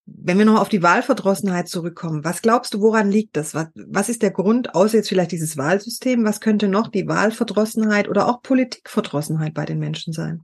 Wenn 0.05 0.37
wir 0.37 0.45
noch 0.45 0.59
auf 0.59 0.69
die 0.69 0.81
Wahlverdrossenheit 0.81 1.67
zurückkommen, 1.67 2.23
was 2.23 2.41
glaubst 2.41 2.73
du, 2.73 2.81
woran 2.81 3.11
liegt 3.11 3.37
das? 3.37 3.53
Was, 3.53 3.67
was 3.75 4.09
ist 4.09 4.23
der 4.23 4.31
Grund, 4.31 4.73
außer 4.73 4.97
jetzt 4.97 5.09
vielleicht 5.09 5.31
dieses 5.31 5.55
Wahlsystem? 5.55 6.23
Was 6.23 6.41
könnte 6.41 6.67
noch 6.67 6.87
die 6.87 7.07
Wahlverdrossenheit 7.07 8.09
oder 8.09 8.27
auch 8.27 8.41
Politikverdrossenheit 8.41 9.53
bei 9.53 9.65
den 9.65 9.79
Menschen 9.79 10.13
sein? 10.13 10.41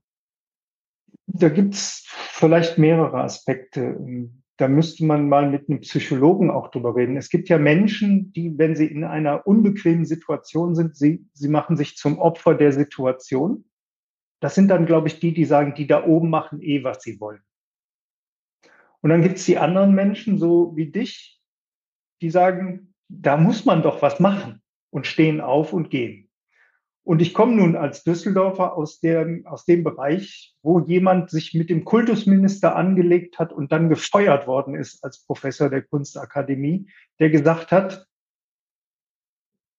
Da 1.28 1.50
gibt's 1.50 2.06
vielleicht 2.08 2.78
mehrere 2.78 3.18
Aspekte 3.18 3.98
da 4.58 4.68
müsste 4.68 5.06
man 5.06 5.28
mal 5.28 5.50
mit 5.50 5.70
einem 5.70 5.82
Psychologen 5.82 6.50
auch 6.50 6.70
drüber 6.70 6.96
reden. 6.96 7.18
Es 7.18 7.30
gibt 7.30 7.50
ja 7.50 7.58
Menschen, 7.58 8.32
die, 8.34 8.58
wenn 8.58 8.76
sie 8.76 8.88
in 8.88 9.04
einer 9.04 9.46
unbequemen 9.46 10.06
Situation 10.06 10.76
sind, 10.76 10.96
sie, 10.96 11.26
sie 11.34 11.50
machen 11.50 11.76
sich 11.76 11.98
zum 11.98 12.20
Opfer 12.20 12.56
der 12.56 12.72
Situation. 12.72 13.66
Das 14.40 14.56
sind 14.56 14.70
dann, 14.70 14.86
glaube 14.86 15.08
ich, 15.08 15.20
die, 15.20 15.34
die 15.34 15.46
sagen, 15.46 15.74
die 15.76 15.88
da 15.88 16.06
oben 16.06 16.30
machen 16.30 16.62
eh, 16.62 16.84
was 16.84 17.02
sie 17.04 17.20
wollen. 17.20 17.42
Und 19.02 19.10
dann 19.10 19.22
gibt 19.22 19.38
es 19.38 19.46
die 19.46 19.58
anderen 19.58 19.94
Menschen, 19.94 20.38
so 20.38 20.76
wie 20.76 20.90
dich, 20.90 21.42
die 22.22 22.30
sagen, 22.30 22.94
da 23.08 23.38
muss 23.38 23.66
man 23.66 23.82
doch 23.82 24.02
was 24.02 24.20
machen. 24.20 24.62
und 24.96 25.08
stehen 25.08 25.42
auf 25.42 25.74
und 25.74 25.90
gehen. 25.90 26.25
Und 27.06 27.22
ich 27.22 27.36
komme 27.36 27.56
nun 27.56 27.76
als 27.76 28.04
Düsseldorfer 28.04 28.76
aus, 28.76 29.00
der, 29.00 29.42
aus 29.46 29.64
dem 29.66 29.84
Bereich, 29.84 30.56
wo 30.64 30.80
jemand 30.80 31.30
sich 31.30 31.54
mit 31.54 31.70
dem 31.70 31.86
Kultusminister 31.86 32.76
angelegt 32.76 33.38
hat 33.38 33.54
und 33.54 33.72
dann 33.72 33.90
gefeuert 33.90 34.48
worden 34.48 34.74
ist 34.74 35.04
als 35.04 35.24
Professor 35.24 35.70
der 35.70 35.84
Kunstakademie, 35.84 36.90
der 37.20 37.30
gesagt 37.30 37.72
hat, 37.72 38.08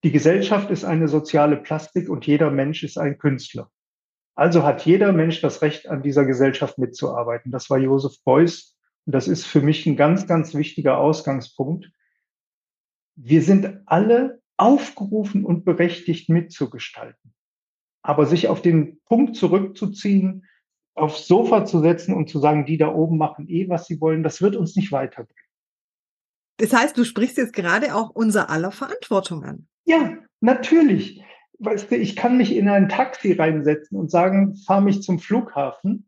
die 0.04 0.12
Gesellschaft 0.12 0.70
ist 0.70 0.84
eine 0.84 1.08
soziale 1.08 1.56
Plastik 1.56 2.08
und 2.08 2.24
jeder 2.28 2.52
Mensch 2.52 2.84
ist 2.84 2.96
ein 2.96 3.18
Künstler. 3.18 3.72
Also 4.36 4.62
hat 4.62 4.86
jeder 4.86 5.12
Mensch 5.12 5.40
das 5.40 5.62
Recht, 5.62 5.88
an 5.88 6.04
dieser 6.04 6.26
Gesellschaft 6.26 6.78
mitzuarbeiten. 6.78 7.50
Das 7.50 7.68
war 7.70 7.78
Josef 7.78 8.22
Beuys. 8.22 8.76
Und 9.04 9.16
das 9.16 9.26
ist 9.26 9.44
für 9.46 9.62
mich 9.62 9.84
ein 9.86 9.96
ganz, 9.96 10.28
ganz 10.28 10.54
wichtiger 10.54 10.98
Ausgangspunkt. 10.98 11.90
Wir 13.16 13.42
sind 13.42 13.80
alle 13.86 14.40
aufgerufen 14.56 15.44
und 15.44 15.64
berechtigt 15.64 16.28
mitzugestalten. 16.28 17.34
Aber 18.02 18.26
sich 18.26 18.48
auf 18.48 18.62
den 18.62 19.00
Punkt 19.04 19.36
zurückzuziehen, 19.36 20.46
aufs 20.94 21.26
Sofa 21.26 21.64
zu 21.64 21.80
setzen 21.80 22.14
und 22.14 22.30
zu 22.30 22.38
sagen, 22.38 22.64
die 22.64 22.78
da 22.78 22.88
oben 22.88 23.18
machen 23.18 23.48
eh, 23.48 23.68
was 23.68 23.86
sie 23.86 24.00
wollen, 24.00 24.22
das 24.22 24.40
wird 24.40 24.56
uns 24.56 24.76
nicht 24.76 24.92
weiterbringen. 24.92 25.42
Das 26.58 26.72
heißt, 26.72 26.96
du 26.96 27.04
sprichst 27.04 27.36
jetzt 27.36 27.52
gerade 27.52 27.94
auch 27.94 28.10
unser 28.10 28.48
aller 28.48 28.72
Verantwortung 28.72 29.44
an. 29.44 29.68
Ja, 29.84 30.16
natürlich. 30.40 31.22
Weißt 31.58 31.90
du, 31.90 31.96
ich 31.96 32.16
kann 32.16 32.38
mich 32.38 32.54
in 32.54 32.68
ein 32.68 32.88
Taxi 32.88 33.32
reinsetzen 33.32 33.98
und 33.98 34.10
sagen, 34.10 34.56
fahr 34.56 34.80
mich 34.80 35.02
zum 35.02 35.18
Flughafen. 35.18 36.05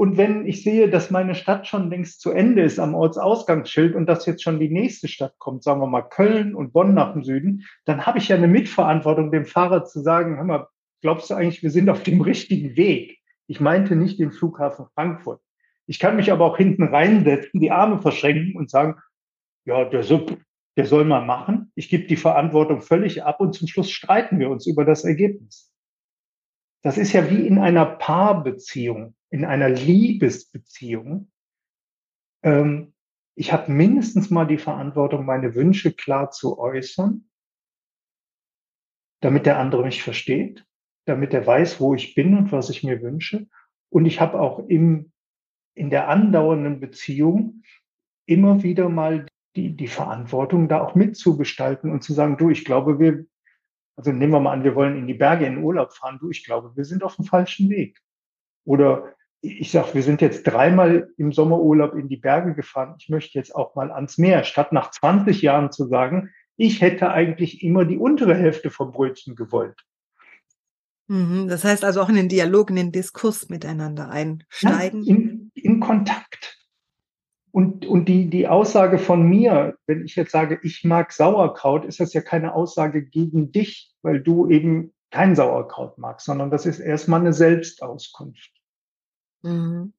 Und 0.00 0.16
wenn 0.16 0.46
ich 0.46 0.62
sehe, 0.62 0.88
dass 0.88 1.10
meine 1.10 1.34
Stadt 1.34 1.66
schon 1.66 1.90
längst 1.90 2.22
zu 2.22 2.30
Ende 2.30 2.62
ist 2.62 2.78
am 2.78 2.94
Ortsausgangsschild 2.94 3.94
und 3.94 4.06
dass 4.06 4.24
jetzt 4.24 4.42
schon 4.42 4.58
die 4.58 4.70
nächste 4.70 5.08
Stadt 5.08 5.34
kommt, 5.38 5.62
sagen 5.62 5.78
wir 5.82 5.88
mal 5.88 6.00
Köln 6.00 6.54
und 6.54 6.72
Bonn 6.72 6.94
nach 6.94 7.12
dem 7.12 7.22
Süden, 7.22 7.66
dann 7.84 8.06
habe 8.06 8.16
ich 8.16 8.28
ja 8.28 8.36
eine 8.36 8.48
Mitverantwortung, 8.48 9.30
dem 9.30 9.44
Fahrer 9.44 9.84
zu 9.84 10.00
sagen, 10.00 10.38
hör 10.38 10.44
mal, 10.44 10.68
glaubst 11.02 11.28
du 11.28 11.34
eigentlich, 11.34 11.62
wir 11.62 11.70
sind 11.70 11.90
auf 11.90 12.02
dem 12.02 12.20
richtigen 12.22 12.78
Weg? 12.78 13.18
Ich 13.46 13.60
meinte 13.60 13.94
nicht 13.94 14.18
den 14.18 14.32
Flughafen 14.32 14.86
Frankfurt. 14.94 15.42
Ich 15.86 15.98
kann 15.98 16.16
mich 16.16 16.32
aber 16.32 16.46
auch 16.46 16.56
hinten 16.56 16.84
reinsetzen, 16.84 17.60
die 17.60 17.70
Arme 17.70 18.00
verschränken 18.00 18.56
und 18.56 18.70
sagen, 18.70 18.94
ja, 19.66 19.84
der, 19.84 20.02
der 20.78 20.86
soll 20.86 21.04
mal 21.04 21.26
machen. 21.26 21.72
Ich 21.74 21.90
gebe 21.90 22.06
die 22.06 22.16
Verantwortung 22.16 22.80
völlig 22.80 23.22
ab 23.22 23.38
und 23.38 23.52
zum 23.52 23.68
Schluss 23.68 23.90
streiten 23.90 24.38
wir 24.38 24.48
uns 24.48 24.66
über 24.66 24.86
das 24.86 25.04
Ergebnis. 25.04 25.70
Das 26.80 26.96
ist 26.96 27.12
ja 27.12 27.28
wie 27.28 27.46
in 27.46 27.58
einer 27.58 27.84
Paarbeziehung 27.84 29.14
in 29.30 29.44
einer 29.44 29.68
Liebesbeziehung, 29.68 31.30
ähm, 32.42 32.92
ich 33.34 33.52
habe 33.52 33.72
mindestens 33.72 34.30
mal 34.30 34.44
die 34.44 34.58
Verantwortung, 34.58 35.24
meine 35.24 35.54
Wünsche 35.54 35.92
klar 35.92 36.30
zu 36.30 36.58
äußern, 36.58 37.30
damit 39.20 39.46
der 39.46 39.58
andere 39.58 39.84
mich 39.84 40.02
versteht, 40.02 40.66
damit 41.06 41.32
er 41.32 41.46
weiß, 41.46 41.80
wo 41.80 41.94
ich 41.94 42.14
bin 42.14 42.36
und 42.36 42.52
was 42.52 42.70
ich 42.70 42.82
mir 42.82 43.00
wünsche. 43.02 43.48
Und 43.88 44.06
ich 44.06 44.20
habe 44.20 44.40
auch 44.40 44.68
im, 44.68 45.12
in 45.74 45.90
der 45.90 46.08
andauernden 46.08 46.80
Beziehung 46.80 47.62
immer 48.26 48.62
wieder 48.62 48.88
mal 48.88 49.26
die, 49.56 49.76
die 49.76 49.88
Verantwortung, 49.88 50.68
da 50.68 50.80
auch 50.80 50.94
mitzugestalten 50.94 51.90
und 51.90 52.02
zu 52.02 52.12
sagen, 52.12 52.36
du, 52.36 52.50
ich 52.50 52.64
glaube, 52.64 52.98
wir, 52.98 53.26
also 53.96 54.12
nehmen 54.12 54.32
wir 54.32 54.40
mal 54.40 54.52
an, 54.52 54.64
wir 54.64 54.74
wollen 54.74 54.96
in 54.96 55.06
die 55.06 55.14
Berge 55.14 55.46
in 55.46 55.58
Urlaub 55.58 55.92
fahren, 55.92 56.18
du, 56.20 56.30
ich 56.30 56.44
glaube, 56.44 56.76
wir 56.76 56.84
sind 56.84 57.02
auf 57.02 57.16
dem 57.16 57.24
falschen 57.24 57.68
Weg. 57.70 58.00
Oder 58.64 59.14
ich 59.42 59.70
sag, 59.70 59.94
wir 59.94 60.02
sind 60.02 60.20
jetzt 60.20 60.42
dreimal 60.42 61.10
im 61.16 61.32
Sommerurlaub 61.32 61.94
in 61.94 62.08
die 62.08 62.16
Berge 62.16 62.54
gefahren. 62.54 62.96
Ich 62.98 63.08
möchte 63.08 63.38
jetzt 63.38 63.54
auch 63.54 63.74
mal 63.74 63.90
ans 63.90 64.18
Meer, 64.18 64.44
statt 64.44 64.72
nach 64.72 64.90
20 64.90 65.40
Jahren 65.40 65.72
zu 65.72 65.86
sagen, 65.86 66.30
ich 66.56 66.82
hätte 66.82 67.10
eigentlich 67.10 67.62
immer 67.62 67.86
die 67.86 67.96
untere 67.96 68.34
Hälfte 68.34 68.70
vom 68.70 68.92
Brötchen 68.92 69.34
gewollt. 69.34 69.80
Mhm, 71.08 71.48
das 71.48 71.64
heißt 71.64 71.84
also 71.84 72.02
auch 72.02 72.10
in 72.10 72.16
den 72.16 72.28
Dialog, 72.28 72.70
in 72.70 72.76
den 72.76 72.92
Diskurs 72.92 73.48
miteinander 73.48 74.10
einsteigen. 74.10 75.02
Ja, 75.02 75.14
in, 75.14 75.50
in 75.54 75.80
Kontakt. 75.80 76.58
Und, 77.50 77.86
und 77.86 78.04
die, 78.08 78.28
die 78.28 78.46
Aussage 78.46 78.98
von 78.98 79.26
mir, 79.26 79.76
wenn 79.86 80.04
ich 80.04 80.14
jetzt 80.16 80.32
sage, 80.32 80.60
ich 80.62 80.84
mag 80.84 81.12
Sauerkraut, 81.12 81.84
ist 81.84 81.98
das 81.98 82.12
ja 82.12 82.20
keine 82.20 82.54
Aussage 82.54 83.02
gegen 83.02 83.50
dich, 83.50 83.92
weil 84.02 84.20
du 84.20 84.48
eben 84.48 84.92
kein 85.10 85.34
Sauerkraut 85.34 85.98
magst, 85.98 86.26
sondern 86.26 86.50
das 86.50 86.66
ist 86.66 86.78
erstmal 86.78 87.20
eine 87.20 87.32
Selbstauskunft. 87.32 88.59
Mhm. 89.42 89.92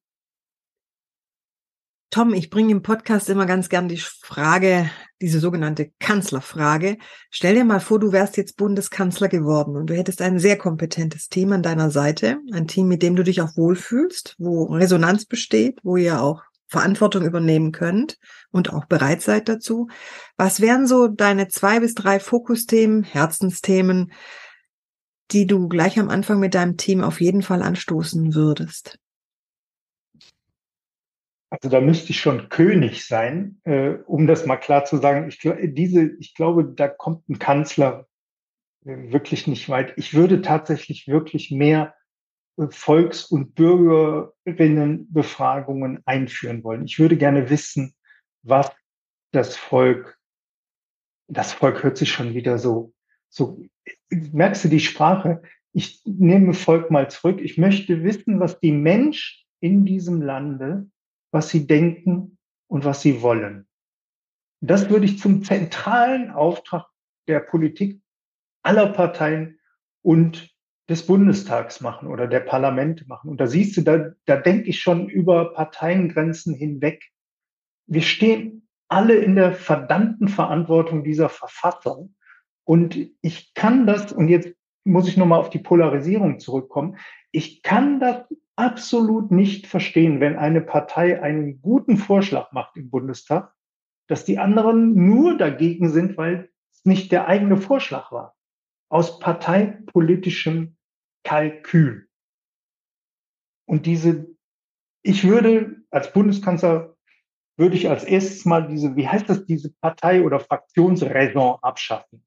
Tom, 2.12 2.34
ich 2.34 2.50
bringe 2.50 2.72
im 2.72 2.82
Podcast 2.82 3.30
immer 3.30 3.46
ganz 3.46 3.70
gern 3.70 3.88
die 3.88 3.96
Frage, 3.96 4.90
diese 5.22 5.40
sogenannte 5.40 5.92
Kanzlerfrage. 5.98 6.98
Stell 7.30 7.54
dir 7.54 7.64
mal 7.64 7.80
vor, 7.80 7.98
du 7.98 8.12
wärst 8.12 8.36
jetzt 8.36 8.58
Bundeskanzler 8.58 9.28
geworden 9.28 9.76
und 9.76 9.86
du 9.88 9.96
hättest 9.96 10.20
ein 10.20 10.38
sehr 10.38 10.58
kompetentes 10.58 11.30
Team 11.30 11.52
an 11.52 11.62
deiner 11.62 11.90
Seite, 11.90 12.38
ein 12.52 12.68
Team, 12.68 12.88
mit 12.88 13.02
dem 13.02 13.16
du 13.16 13.24
dich 13.24 13.40
auch 13.40 13.56
wohlfühlst, 13.56 14.36
wo 14.38 14.64
Resonanz 14.64 15.24
besteht, 15.24 15.78
wo 15.84 15.96
ihr 15.96 16.20
auch 16.20 16.42
Verantwortung 16.66 17.24
übernehmen 17.24 17.72
könnt 17.72 18.18
und 18.50 18.74
auch 18.74 18.84
bereit 18.84 19.22
seid 19.22 19.48
dazu. 19.48 19.88
Was 20.36 20.60
wären 20.60 20.86
so 20.86 21.08
deine 21.08 21.48
zwei 21.48 21.80
bis 21.80 21.94
drei 21.94 22.20
Fokusthemen, 22.20 23.04
Herzensthemen, 23.04 24.12
die 25.30 25.46
du 25.46 25.66
gleich 25.66 25.98
am 25.98 26.10
Anfang 26.10 26.40
mit 26.40 26.54
deinem 26.54 26.76
Team 26.76 27.02
auf 27.02 27.22
jeden 27.22 27.40
Fall 27.40 27.62
anstoßen 27.62 28.34
würdest? 28.34 28.98
Also 31.52 31.68
da 31.68 31.80
müsste 31.82 32.12
ich 32.12 32.20
schon 32.20 32.48
König 32.48 33.06
sein, 33.06 33.60
äh, 33.64 33.96
um 34.06 34.26
das 34.26 34.46
mal 34.46 34.56
klar 34.56 34.86
zu 34.86 34.96
sagen. 34.96 35.28
Ich, 35.28 35.38
diese, 35.74 36.16
ich 36.18 36.34
glaube, 36.34 36.64
da 36.64 36.88
kommt 36.88 37.28
ein 37.28 37.38
Kanzler 37.38 38.08
äh, 38.86 39.12
wirklich 39.12 39.46
nicht 39.46 39.68
weit. 39.68 39.92
Ich 39.98 40.14
würde 40.14 40.40
tatsächlich 40.40 41.08
wirklich 41.08 41.50
mehr 41.50 41.94
äh, 42.56 42.68
Volks- 42.70 43.26
und 43.26 43.54
Bürgerinnenbefragungen 43.54 46.00
einführen 46.06 46.64
wollen. 46.64 46.86
Ich 46.86 46.98
würde 46.98 47.18
gerne 47.18 47.50
wissen, 47.50 47.92
was 48.42 48.72
das 49.30 49.54
Volk, 49.54 50.18
das 51.28 51.52
Volk 51.52 51.82
hört 51.82 51.98
sich 51.98 52.10
schon 52.10 52.32
wieder 52.32 52.56
so, 52.56 52.94
so, 53.28 53.62
merkst 54.08 54.64
du 54.64 54.68
die 54.68 54.80
Sprache? 54.80 55.42
Ich 55.74 56.00
nehme 56.06 56.54
Volk 56.54 56.90
mal 56.90 57.10
zurück. 57.10 57.42
Ich 57.42 57.58
möchte 57.58 58.04
wissen, 58.04 58.40
was 58.40 58.58
die 58.58 58.72
Mensch 58.72 59.44
in 59.60 59.84
diesem 59.84 60.22
Lande 60.22 60.86
was 61.32 61.48
sie 61.48 61.66
denken 61.66 62.38
und 62.68 62.84
was 62.84 63.02
sie 63.02 63.22
wollen. 63.22 63.66
Das 64.60 64.88
würde 64.90 65.06
ich 65.06 65.18
zum 65.18 65.42
zentralen 65.42 66.30
Auftrag 66.30 66.86
der 67.26 67.40
Politik 67.40 68.00
aller 68.62 68.86
Parteien 68.86 69.58
und 70.02 70.52
des 70.88 71.06
Bundestags 71.06 71.80
machen 71.80 72.08
oder 72.08 72.26
der 72.26 72.40
Parlamente 72.40 73.06
machen. 73.06 73.30
Und 73.30 73.40
da 73.40 73.46
siehst 73.46 73.76
du, 73.76 73.82
da, 73.82 74.10
da 74.26 74.36
denke 74.36 74.68
ich 74.68 74.80
schon 74.80 75.08
über 75.08 75.52
Parteiengrenzen 75.54 76.54
hinweg. 76.54 77.02
Wir 77.86 78.02
stehen 78.02 78.68
alle 78.88 79.14
in 79.14 79.36
der 79.36 79.52
verdammten 79.52 80.28
Verantwortung 80.28 81.02
dieser 81.02 81.28
Verfassung. 81.28 82.14
Und 82.64 82.98
ich 83.22 83.54
kann 83.54 83.86
das, 83.86 84.12
und 84.12 84.28
jetzt 84.28 84.54
muss 84.84 85.08
ich 85.08 85.16
nochmal 85.16 85.40
auf 85.40 85.50
die 85.50 85.58
Polarisierung 85.58 86.38
zurückkommen, 86.38 86.98
ich 87.30 87.62
kann 87.62 87.98
das 87.98 88.24
absolut 88.62 89.32
nicht 89.32 89.66
verstehen, 89.66 90.20
wenn 90.20 90.36
eine 90.36 90.60
Partei 90.60 91.20
einen 91.20 91.60
guten 91.60 91.96
Vorschlag 91.96 92.52
macht 92.52 92.76
im 92.76 92.90
Bundestag, 92.90 93.52
dass 94.08 94.24
die 94.24 94.38
anderen 94.38 94.94
nur 94.94 95.36
dagegen 95.36 95.90
sind, 95.90 96.16
weil 96.16 96.50
es 96.72 96.84
nicht 96.84 97.10
der 97.10 97.26
eigene 97.26 97.56
Vorschlag 97.56 98.12
war. 98.12 98.36
Aus 98.88 99.18
parteipolitischem 99.18 100.76
Kalkül. 101.24 102.08
Und 103.66 103.86
diese, 103.86 104.28
ich 105.02 105.24
würde 105.24 105.82
als 105.90 106.12
Bundeskanzler, 106.12 106.94
würde 107.56 107.76
ich 107.76 107.88
als 107.88 108.04
erstes 108.04 108.44
mal 108.44 108.68
diese, 108.68 108.94
wie 108.94 109.08
heißt 109.08 109.28
das, 109.28 109.44
diese 109.44 109.72
Partei- 109.80 110.22
oder 110.22 110.38
Fraktionsräson 110.38 111.58
abschaffen. 111.62 112.24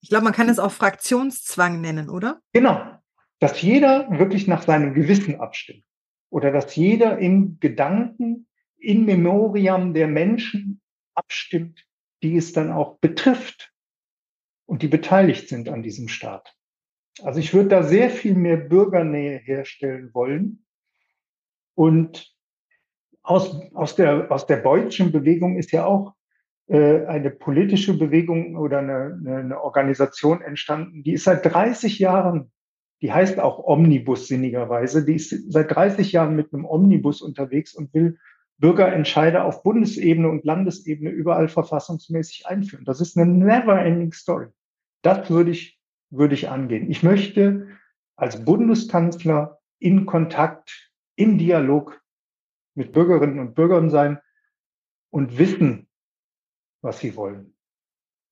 Ich 0.00 0.10
glaube, 0.10 0.24
man 0.24 0.32
kann 0.32 0.48
es 0.48 0.60
auch 0.60 0.70
Fraktionszwang 0.70 1.80
nennen, 1.80 2.08
oder? 2.08 2.40
Genau 2.52 2.97
dass 3.38 3.62
jeder 3.62 4.08
wirklich 4.18 4.46
nach 4.46 4.62
seinem 4.62 4.94
Gewissen 4.94 5.40
abstimmt 5.40 5.84
oder 6.30 6.50
dass 6.50 6.74
jeder 6.76 7.18
im 7.18 7.58
Gedanken, 7.60 8.46
in 8.76 9.04
Memoriam 9.04 9.94
der 9.94 10.06
Menschen 10.06 10.80
abstimmt, 11.14 11.84
die 12.22 12.36
es 12.36 12.52
dann 12.52 12.70
auch 12.70 12.98
betrifft 12.98 13.72
und 14.66 14.82
die 14.82 14.88
beteiligt 14.88 15.48
sind 15.48 15.68
an 15.68 15.82
diesem 15.82 16.08
Staat. 16.08 16.54
Also 17.22 17.40
ich 17.40 17.52
würde 17.54 17.70
da 17.70 17.82
sehr 17.82 18.10
viel 18.10 18.34
mehr 18.34 18.56
Bürgernähe 18.56 19.38
herstellen 19.38 20.10
wollen. 20.14 20.64
Und 21.74 22.32
aus, 23.22 23.60
aus, 23.74 23.96
der, 23.96 24.30
aus 24.30 24.46
der 24.46 24.62
deutschen 24.62 25.10
Bewegung 25.10 25.56
ist 25.56 25.72
ja 25.72 25.84
auch 25.84 26.14
äh, 26.68 27.04
eine 27.06 27.30
politische 27.30 27.98
Bewegung 27.98 28.56
oder 28.56 28.78
eine, 28.78 29.20
eine 29.24 29.60
Organisation 29.60 30.40
entstanden, 30.42 31.02
die 31.02 31.14
ist 31.14 31.24
seit 31.24 31.44
30 31.44 31.98
Jahren 31.98 32.52
die 33.00 33.12
heißt 33.12 33.38
auch 33.38 33.64
Omnibus 33.64 34.26
sinnigerweise. 34.26 35.04
Die 35.04 35.14
ist 35.14 35.52
seit 35.52 35.70
30 35.70 36.12
Jahren 36.12 36.34
mit 36.34 36.52
einem 36.52 36.64
Omnibus 36.64 37.22
unterwegs 37.22 37.74
und 37.74 37.94
will 37.94 38.18
Bürgerentscheide 38.58 39.44
auf 39.44 39.62
Bundesebene 39.62 40.28
und 40.28 40.44
Landesebene 40.44 41.10
überall 41.10 41.48
verfassungsmäßig 41.48 42.46
einführen. 42.46 42.84
Das 42.84 43.00
ist 43.00 43.16
eine 43.16 43.30
never-ending 43.32 44.12
Story. 44.12 44.48
Das 45.02 45.30
würde 45.30 45.52
ich, 45.52 45.78
würde 46.10 46.34
ich 46.34 46.48
angehen. 46.48 46.90
Ich 46.90 47.04
möchte 47.04 47.68
als 48.16 48.44
Bundeskanzler 48.44 49.60
in 49.78 50.06
Kontakt, 50.06 50.90
im 51.14 51.38
Dialog 51.38 52.02
mit 52.74 52.92
Bürgerinnen 52.92 53.38
und 53.38 53.54
Bürgern 53.54 53.90
sein 53.90 54.18
und 55.10 55.38
wissen, 55.38 55.88
was 56.80 56.98
sie 56.98 57.14
wollen. 57.14 57.54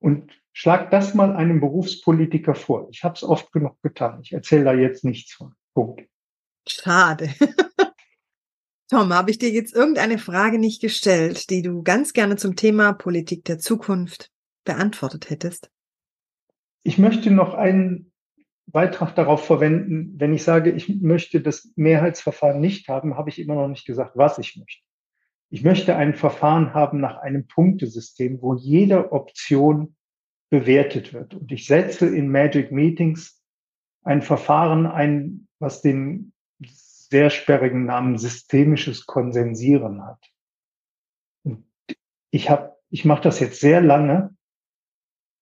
Und 0.00 0.32
schlag 0.56 0.90
das 0.90 1.12
mal 1.12 1.36
einem 1.36 1.60
Berufspolitiker 1.60 2.54
vor. 2.54 2.88
Ich 2.90 3.04
habe 3.04 3.14
es 3.14 3.22
oft 3.22 3.52
genug 3.52 3.80
getan. 3.82 4.20
Ich 4.22 4.32
erzähle 4.32 4.64
da 4.64 4.72
jetzt 4.72 5.04
nichts 5.04 5.34
von. 5.34 5.54
Punkt. 5.74 6.08
Schade. 6.66 7.28
Tom, 8.90 9.12
habe 9.12 9.30
ich 9.30 9.38
dir 9.38 9.50
jetzt 9.50 9.74
irgendeine 9.74 10.16
Frage 10.16 10.58
nicht 10.58 10.80
gestellt, 10.80 11.50
die 11.50 11.60
du 11.60 11.82
ganz 11.82 12.14
gerne 12.14 12.36
zum 12.36 12.56
Thema 12.56 12.94
Politik 12.94 13.44
der 13.44 13.58
Zukunft 13.58 14.30
beantwortet 14.64 15.28
hättest? 15.28 15.70
Ich 16.84 16.96
möchte 16.96 17.30
noch 17.30 17.52
einen 17.52 18.12
Beitrag 18.64 19.14
darauf 19.14 19.44
verwenden, 19.44 20.14
wenn 20.16 20.32
ich 20.32 20.42
sage, 20.42 20.70
ich 20.70 20.88
möchte 21.02 21.42
das 21.42 21.70
Mehrheitsverfahren 21.76 22.60
nicht 22.62 22.88
haben, 22.88 23.18
habe 23.18 23.28
ich 23.28 23.38
immer 23.40 23.56
noch 23.56 23.68
nicht 23.68 23.84
gesagt, 23.84 24.12
was 24.16 24.38
ich 24.38 24.56
möchte. 24.56 24.82
Ich 25.50 25.62
möchte 25.62 25.96
ein 25.96 26.14
Verfahren 26.14 26.72
haben 26.72 26.98
nach 26.98 27.18
einem 27.18 27.46
Punktesystem, 27.46 28.40
wo 28.40 28.54
jede 28.54 29.12
Option 29.12 29.96
bewertet 30.50 31.12
wird. 31.12 31.34
Und 31.34 31.50
ich 31.52 31.66
setze 31.66 32.14
in 32.14 32.30
Magic 32.30 32.72
Meetings 32.72 33.42
ein 34.02 34.22
Verfahren 34.22 34.86
ein, 34.86 35.48
was 35.58 35.82
den 35.82 36.32
sehr 36.60 37.30
sperrigen 37.30 37.84
Namen 37.84 38.18
systemisches 38.18 39.06
Konsensieren 39.06 40.04
hat. 40.04 40.22
Und 41.44 41.66
ich 42.30 42.50
habe, 42.50 42.76
ich 42.90 43.04
mache 43.04 43.22
das 43.22 43.40
jetzt 43.40 43.60
sehr 43.60 43.80
lange 43.80 44.34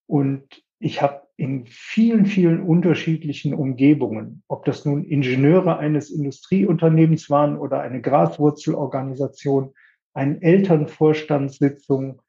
und 0.06 0.62
ich 0.78 1.02
habe 1.02 1.25
in 1.37 1.66
vielen, 1.66 2.26
vielen 2.26 2.62
unterschiedlichen 2.62 3.54
Umgebungen, 3.54 4.42
ob 4.46 4.64
das 4.64 4.84
nun 4.84 5.04
Ingenieure 5.04 5.78
eines 5.78 6.11
Industrieunternehmens 6.11 7.28
waren 7.28 7.58
oder 7.58 7.80
eine 7.80 8.00
Graswurzelorganisation, 8.00 9.75
eine 10.12 10.40
Elternvorstandssitzung, 10.40 12.23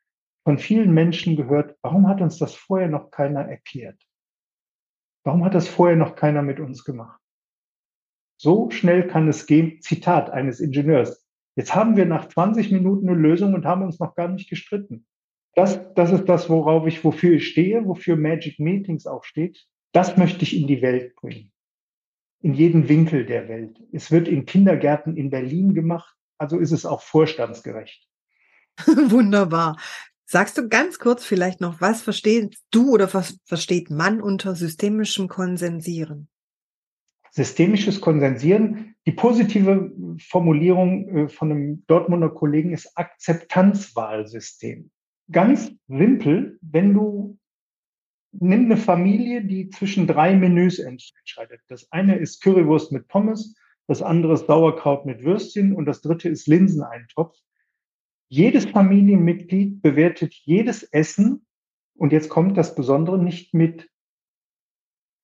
von 0.45 0.59
vielen 0.59 0.93
Menschen 0.93 1.35
gehört, 1.35 1.75
warum 1.81 2.07
hat 2.07 2.21
uns 2.21 2.37
das 2.37 2.53
vorher 2.53 2.87
noch 2.87 3.09
keiner 3.09 3.41
erklärt? 3.41 3.99
Warum 5.23 5.43
hat 5.43 5.55
das 5.55 5.67
vorher 5.67 5.97
noch 5.97 6.15
keiner 6.15 6.43
mit 6.43 6.59
uns 6.59 6.85
gemacht? 6.85 7.19
So 8.37 8.69
schnell 8.69 9.07
kann 9.07 9.27
es 9.27 9.47
gehen. 9.47 9.81
Zitat 9.81 10.29
eines 10.29 10.59
Ingenieurs. 10.59 11.25
Jetzt 11.55 11.73
haben 11.73 11.97
wir 11.97 12.05
nach 12.05 12.27
20 12.27 12.71
Minuten 12.71 13.09
eine 13.09 13.17
Lösung 13.17 13.55
und 13.55 13.65
haben 13.65 13.81
uns 13.81 13.99
noch 13.99 14.13
gar 14.13 14.27
nicht 14.27 14.47
gestritten. 14.47 15.07
Das, 15.55 15.93
das 15.95 16.11
ist 16.11 16.25
das, 16.25 16.47
worauf 16.49 16.85
ich, 16.85 17.03
wofür 17.03 17.33
ich 17.33 17.47
stehe, 17.47 17.85
wofür 17.85 18.15
Magic 18.15 18.59
Meetings 18.59 19.07
auch 19.07 19.23
steht. 19.23 19.65
Das 19.93 20.15
möchte 20.15 20.43
ich 20.43 20.55
in 20.55 20.67
die 20.67 20.81
Welt 20.81 21.15
bringen. 21.15 21.51
In 22.41 22.53
jeden 22.53 22.87
Winkel 22.87 23.25
der 23.25 23.47
Welt. 23.47 23.81
Es 23.91 24.11
wird 24.11 24.27
in 24.27 24.45
Kindergärten 24.45 25.17
in 25.17 25.31
Berlin 25.31 25.73
gemacht, 25.73 26.15
also 26.37 26.59
ist 26.59 26.71
es 26.71 26.85
auch 26.85 27.01
vorstandsgerecht. 27.01 28.07
Wunderbar. 28.85 29.77
Sagst 30.25 30.57
du 30.57 30.67
ganz 30.69 30.99
kurz 30.99 31.23
vielleicht 31.23 31.61
noch, 31.61 31.81
was 31.81 32.01
verstehst 32.01 32.65
du 32.71 32.91
oder 32.91 33.13
was 33.13 33.39
versteht 33.45 33.89
man 33.89 34.21
unter 34.21 34.55
systemischem 34.55 35.27
Konsensieren? 35.27 36.29
Systemisches 37.31 38.01
Konsensieren, 38.01 38.95
die 39.05 39.11
positive 39.11 39.91
Formulierung 40.29 41.09
äh, 41.09 41.27
von 41.29 41.51
einem 41.51 41.83
Dortmunder 41.87 42.29
Kollegen 42.29 42.73
ist 42.73 42.97
Akzeptanzwahlsystem 42.97 44.89
ganz 45.31 45.71
simpel, 45.87 46.59
wenn 46.61 46.93
du 46.93 47.37
nimm 48.31 48.65
eine 48.65 48.77
Familie, 48.77 49.43
die 49.45 49.69
zwischen 49.69 50.07
drei 50.07 50.35
Menüs 50.35 50.79
entscheidet. 50.79 51.61
Das 51.67 51.91
eine 51.91 52.17
ist 52.17 52.41
Currywurst 52.41 52.91
mit 52.91 53.07
Pommes, 53.07 53.55
das 53.87 54.01
andere 54.01 54.33
ist 54.33 54.47
Sauerkraut 54.47 55.05
mit 55.05 55.23
Würstchen 55.23 55.73
und 55.73 55.85
das 55.85 56.01
dritte 56.01 56.29
ist 56.29 56.47
Linseneintopf. 56.47 57.37
Jedes 58.27 58.65
Familienmitglied 58.65 59.81
bewertet 59.81 60.33
jedes 60.33 60.83
Essen 60.83 61.45
und 61.95 62.11
jetzt 62.11 62.29
kommt 62.29 62.57
das 62.57 62.75
Besondere 62.75 63.21
nicht 63.21 63.53
mit 63.53 63.89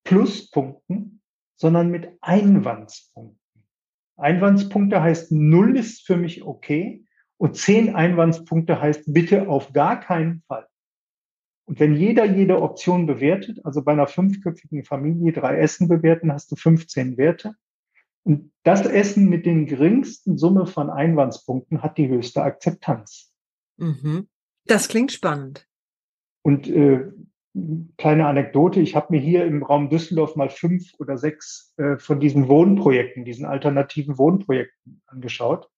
Pluspunkten, 0.04 1.20
sondern 1.56 1.90
mit 1.90 2.16
Einwandspunkten. 2.20 3.40
Einwandspunkte 4.16 5.02
heißt, 5.02 5.32
null 5.32 5.76
ist 5.76 6.06
für 6.06 6.16
mich 6.16 6.44
okay 6.44 7.04
und 7.38 7.56
zehn 7.56 7.94
Einwandspunkte 7.94 8.80
heißt 8.80 9.12
bitte 9.12 9.48
auf 9.48 9.72
gar 9.72 9.98
keinen 9.98 10.42
Fall. 10.46 10.66
Und 11.64 11.80
wenn 11.80 11.96
jeder 11.96 12.24
jede 12.24 12.60
Option 12.60 13.06
bewertet, 13.06 13.64
also 13.64 13.82
bei 13.82 13.92
einer 13.92 14.06
fünfköpfigen 14.06 14.84
Familie 14.84 15.32
drei 15.32 15.58
Essen 15.58 15.88
bewerten, 15.88 16.32
hast 16.32 16.52
du 16.52 16.56
15 16.56 17.16
Werte. 17.16 17.54
Und 18.24 18.52
das 18.62 18.86
Essen 18.86 19.28
mit 19.28 19.46
den 19.46 19.66
geringsten 19.66 20.38
Summe 20.38 20.66
von 20.66 20.90
Einwandspunkten 20.90 21.82
hat 21.82 21.98
die 21.98 22.08
höchste 22.08 22.42
Akzeptanz. 22.42 23.32
Mhm. 23.76 24.28
Das 24.66 24.88
klingt 24.88 25.12
spannend. 25.12 25.68
Und 26.42 26.68
äh, 26.68 27.10
kleine 27.98 28.26
Anekdote, 28.26 28.80
ich 28.80 28.96
habe 28.96 29.08
mir 29.10 29.20
hier 29.20 29.44
im 29.44 29.62
Raum 29.62 29.90
Düsseldorf 29.90 30.36
mal 30.36 30.48
fünf 30.48 30.94
oder 30.98 31.18
sechs 31.18 31.74
äh, 31.76 31.98
von 31.98 32.20
diesen 32.20 32.48
Wohnprojekten, 32.48 33.24
diesen 33.24 33.44
alternativen 33.44 34.18
Wohnprojekten 34.18 35.02
angeschaut. 35.06 35.68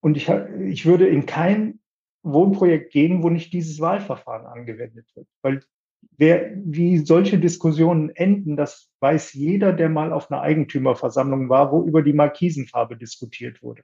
Und 0.00 0.16
ich, 0.16 0.28
ich 0.28 0.86
würde 0.86 1.06
in 1.08 1.26
kein 1.26 1.80
Wohnprojekt 2.22 2.92
gehen, 2.92 3.22
wo 3.22 3.30
nicht 3.30 3.52
dieses 3.52 3.80
Wahlverfahren 3.80 4.46
angewendet 4.46 5.06
wird. 5.14 5.28
Weil 5.42 5.60
wer, 6.16 6.52
wie 6.56 6.98
solche 6.98 7.38
Diskussionen 7.38 8.10
enden, 8.10 8.56
das 8.56 8.90
weiß 9.00 9.32
jeder, 9.32 9.72
der 9.72 9.88
mal 9.88 10.12
auf 10.12 10.30
einer 10.30 10.42
Eigentümerversammlung 10.42 11.48
war, 11.48 11.72
wo 11.72 11.86
über 11.86 12.02
die 12.02 12.12
Markisenfarbe 12.12 12.96
diskutiert 12.96 13.62
wurde. 13.62 13.82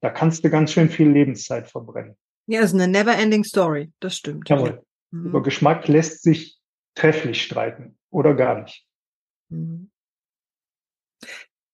Da 0.00 0.10
kannst 0.10 0.44
du 0.44 0.50
ganz 0.50 0.72
schön 0.72 0.88
viel 0.88 1.10
Lebenszeit 1.10 1.68
verbrennen. 1.68 2.16
Ja, 2.46 2.60
ist 2.60 2.74
eine 2.74 2.88
never-ending 2.88 3.44
Story. 3.44 3.92
Das 4.00 4.16
stimmt. 4.16 4.48
Jawohl. 4.48 4.82
Mhm. 5.10 5.26
Über 5.26 5.42
Geschmack 5.42 5.88
lässt 5.88 6.22
sich 6.22 6.58
trefflich 6.94 7.42
streiten 7.42 7.98
oder 8.10 8.34
gar 8.34 8.62
nicht. 8.62 8.86
Mhm. 9.48 9.90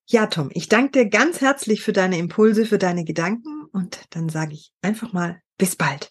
Ja, 0.07 0.27
Tom, 0.27 0.51
ich 0.53 0.69
danke 0.69 1.05
dir 1.05 1.09
ganz 1.09 1.41
herzlich 1.41 1.83
für 1.83 1.93
deine 1.93 2.19
Impulse, 2.19 2.67
für 2.67 2.79
deine 2.79 3.05
Gedanken 3.05 3.65
und 3.73 4.05
dann 4.11 4.29
sage 4.29 4.53
ich 4.53 4.73
einfach 4.83 5.13
mal 5.13 5.41
bis 5.59 5.77
bald. 5.77 6.11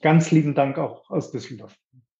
Ganz 0.00 0.30
lieben 0.30 0.54
Dank 0.54 0.78
auch 0.78 1.10
aus 1.10 1.30
Düsseldorf. 1.30 1.76